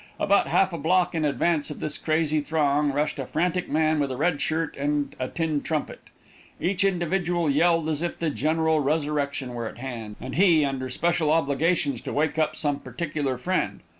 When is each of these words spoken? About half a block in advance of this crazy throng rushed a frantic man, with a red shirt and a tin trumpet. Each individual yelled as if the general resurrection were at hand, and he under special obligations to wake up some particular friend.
About 0.19 0.47
half 0.47 0.73
a 0.73 0.79
block 0.79 1.13
in 1.13 1.23
advance 1.23 1.69
of 1.69 1.79
this 1.79 1.99
crazy 1.99 2.41
throng 2.41 2.91
rushed 2.91 3.19
a 3.19 3.25
frantic 3.27 3.69
man, 3.69 3.99
with 3.99 4.11
a 4.11 4.17
red 4.17 4.41
shirt 4.41 4.75
and 4.75 5.15
a 5.19 5.27
tin 5.27 5.61
trumpet. 5.61 5.99
Each 6.59 6.83
individual 6.83 7.51
yelled 7.51 7.87
as 7.87 8.01
if 8.01 8.17
the 8.17 8.31
general 8.31 8.79
resurrection 8.79 9.53
were 9.53 9.67
at 9.67 9.77
hand, 9.77 10.15
and 10.19 10.33
he 10.33 10.65
under 10.65 10.89
special 10.89 11.29
obligations 11.31 12.01
to 12.01 12.13
wake 12.13 12.39
up 12.39 12.55
some 12.55 12.79
particular 12.79 13.37
friend. 13.37 13.81